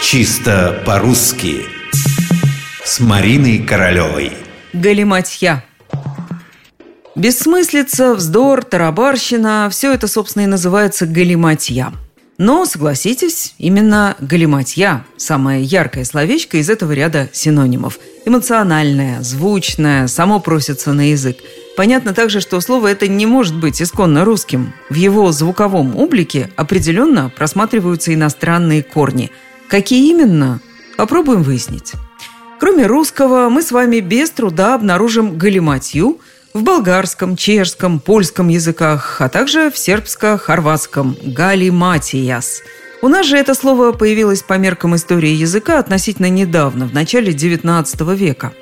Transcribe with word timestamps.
Чисто 0.00 0.80
по-русски 0.86 1.66
С 2.84 3.00
Мариной 3.00 3.58
Королевой 3.58 4.32
Галиматья 4.72 5.64
Бессмыслица, 7.16 8.14
вздор, 8.14 8.62
тарабарщина– 8.62 9.68
все 9.72 9.92
это, 9.92 10.06
собственно, 10.06 10.44
и 10.44 10.46
называется 10.46 11.04
галиматья. 11.04 11.92
Но, 12.38 12.64
согласитесь, 12.64 13.54
именно 13.58 14.16
галиматья– 14.20 15.04
самое 15.16 15.64
яркое 15.64 16.04
словечко 16.04 16.58
из 16.58 16.70
этого 16.70 16.92
ряда 16.92 17.28
синонимов. 17.32 17.98
Эмоциональное, 18.24 19.20
звучное, 19.22 20.06
само 20.06 20.38
просится 20.38 20.92
на 20.92 21.10
язык. 21.10 21.38
Понятно 21.76 22.14
также, 22.14 22.40
что 22.40 22.60
слово 22.60 22.88
это 22.88 23.08
не 23.08 23.26
может 23.26 23.56
быть 23.56 23.82
исконно 23.82 24.24
русским. 24.24 24.72
В 24.90 24.94
его 24.94 25.32
звуковом 25.32 25.96
облике 25.96 26.50
определенно 26.54 27.32
просматриваются 27.36 28.14
иностранные 28.14 28.84
корни. 28.84 29.32
Какие 29.68 30.10
именно? 30.10 30.60
Попробуем 30.96 31.42
выяснить. 31.42 31.92
Кроме 32.58 32.86
русского, 32.86 33.48
мы 33.48 33.62
с 33.62 33.70
вами 33.70 34.00
без 34.00 34.30
труда 34.30 34.74
обнаружим 34.74 35.38
галиматью– 35.38 36.20
в 36.54 36.62
болгарском, 36.62 37.36
чешском, 37.36 38.00
польском 38.00 38.48
языках, 38.48 39.20
а 39.20 39.28
также 39.28 39.70
в 39.70 39.78
сербско-хорватском 39.78 41.16
«галиматияс». 41.22 42.62
У 43.00 43.08
нас 43.08 43.26
же 43.26 43.36
это 43.36 43.54
слово 43.54 43.92
появилось 43.92 44.42
по 44.42 44.54
меркам 44.54 44.96
истории 44.96 45.30
языка 45.30 45.78
относительно 45.78 46.28
недавно, 46.28 46.86
в 46.86 46.92
начале 46.92 47.32
XIX 47.32 48.16
века. 48.16 48.52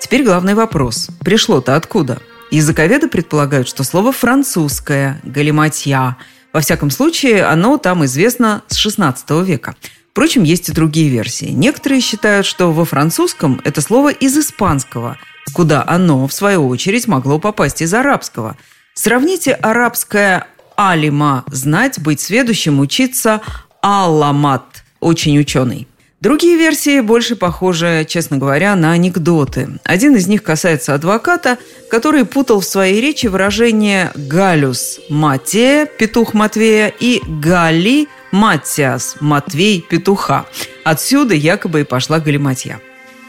Теперь 0.00 0.24
главный 0.24 0.54
вопрос. 0.54 1.08
Пришло-то 1.20 1.76
откуда? 1.76 2.18
Языковеды 2.50 3.08
предполагают, 3.08 3.68
что 3.68 3.84
слово 3.84 4.12
французское 4.12 5.20
«галиматья». 5.24 6.16
Во 6.54 6.60
всяком 6.60 6.90
случае, 6.90 7.44
оно 7.44 7.76
там 7.76 8.06
известно 8.06 8.62
с 8.68 8.86
XVI 8.86 9.44
века. 9.44 9.74
Впрочем, 10.16 10.44
есть 10.44 10.70
и 10.70 10.72
другие 10.72 11.10
версии. 11.10 11.50
Некоторые 11.50 12.00
считают, 12.00 12.46
что 12.46 12.72
во 12.72 12.86
французском 12.86 13.60
это 13.64 13.82
слово 13.82 14.12
из 14.12 14.34
испанского– 14.38 15.18
куда 15.52 15.84
оно, 15.86 16.26
в 16.26 16.32
свою 16.32 16.68
очередь, 16.68 17.06
могло 17.06 17.38
попасть 17.38 17.82
из 17.82 17.92
арабского. 17.92 18.56
Сравните 18.94 19.52
арабское 19.52 20.46
«алима»– 20.74 21.44
знать, 21.48 22.00
быть 22.00 22.22
сведущим, 22.22 22.80
учиться 22.80 23.42
«аламат»– 23.82 24.84
очень 25.00 25.38
ученый. 25.38 25.86
Другие 26.20 26.56
версии 26.56 27.00
больше 27.00 27.36
похожи, 27.36 28.06
честно 28.08 28.38
говоря, 28.38 28.74
на 28.74 28.92
анекдоты. 28.92 29.68
Один 29.84 30.16
из 30.16 30.26
них 30.26 30.42
касается 30.42 30.94
адвоката, 30.94 31.58
который 31.90 32.24
путал 32.24 32.60
в 32.60 32.64
своей 32.64 33.02
речи 33.02 33.26
выражение 33.26 34.12
«галюс»– 34.14 34.98
Матея, 35.10 35.84
петух 35.84 36.32
Матвея, 36.32 36.88
и 36.88 37.20
«гали»– 37.26 38.08
Матиас– 38.32 39.16
Матвей, 39.20 39.84
петуха. 39.86 40.46
Отсюда 40.84 41.34
якобы 41.34 41.82
и 41.82 41.84
пошла 41.84 42.18
галиматья. 42.18 42.80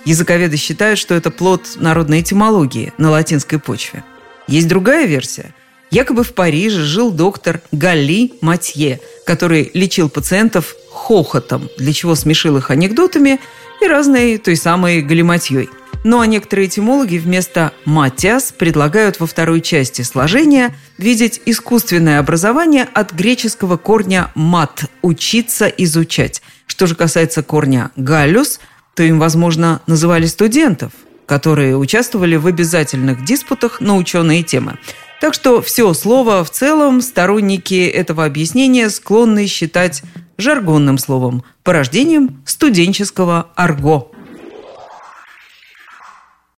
Языковеды 0.05 0.55
считают, 0.55 0.97
что 0.97 1.13
это 1.13 1.30
плод 1.30 1.75
народной 1.75 2.21
этимологии 2.21 2.93
на 2.97 3.11
латинской 3.11 3.59
почве. 3.59 4.05
Есть 4.47 4.69
другая 4.69 5.05
версия. 5.05 5.53
Якобы 5.91 6.23
в 6.23 6.33
Париже 6.33 6.81
жил 6.83 7.11
доктор 7.11 7.61
Галли 7.73 8.31
Матье, 8.39 9.02
который 9.25 9.71
лечил 9.73 10.09
пациентов 10.09 10.75
хохотом, 10.97 11.69
для 11.77 11.93
чего 11.93 12.15
смешил 12.15 12.57
их 12.57 12.71
анекдотами 12.71 13.39
и 13.81 13.87
разной 13.87 14.37
той 14.37 14.55
самой 14.55 15.01
галиматьей. 15.01 15.69
Ну 16.03 16.19
а 16.19 16.27
некоторые 16.27 16.67
этимологи 16.67 17.17
вместо 17.17 17.73
«матиас» 17.85 18.51
предлагают 18.51 19.19
во 19.19 19.27
второй 19.27 19.61
части 19.61 20.03
сложения 20.03 20.75
видеть 20.97 21.41
искусственное 21.45 22.19
образование 22.19 22.87
от 22.93 23.13
греческого 23.13 23.77
корня 23.77 24.31
«мат»– 24.35 24.85
«учиться, 25.01 25.67
изучать». 25.67 26.41
Что 26.65 26.85
же 26.87 26.95
касается 26.95 27.43
корня 27.43 27.91
«галюс», 27.95 28.59
то 28.95 29.03
им, 29.03 29.19
возможно, 29.19 29.81
называли 29.85 30.27
студентов, 30.27 30.91
которые 31.25 31.77
участвовали 31.77 32.35
в 32.35 32.47
обязательных 32.47 33.25
диспутах 33.25 33.81
на 33.81 33.95
ученые 33.95 34.43
темы. 34.43 34.77
Так 35.19 35.33
что 35.33 35.61
все 35.61 35.93
слово 35.93 36.43
в 36.43 36.52
целом 36.52 37.02
сторонники 37.02 37.87
этого 37.87 38.25
объяснения 38.25 38.89
склонны 38.89 39.47
считать 39.47 40.03
жаргонным 40.37 40.98
словом, 40.98 41.43
порождением 41.64 42.42
студенческого 42.45 43.48
арго– 43.55 44.11